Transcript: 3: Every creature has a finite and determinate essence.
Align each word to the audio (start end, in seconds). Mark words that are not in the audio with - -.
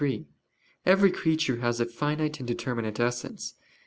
3: 0.01 0.25
Every 0.83 1.11
creature 1.11 1.57
has 1.57 1.79
a 1.79 1.85
finite 1.85 2.39
and 2.39 2.47
determinate 2.47 2.99
essence. 2.99 3.53